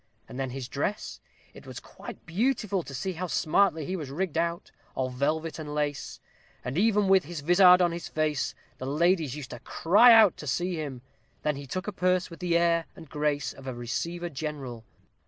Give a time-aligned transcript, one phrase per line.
[0.27, 1.19] And then his dress
[1.53, 5.75] it was quite beautiful to see how smartly he was rigg'd out, all velvet and
[5.75, 6.19] lace;
[6.65, 10.47] and even with his vizard on his face, the ladies used to cry out to
[10.47, 11.03] see him.
[11.43, 14.85] Then he took a purse with the air and grace of a receiver general.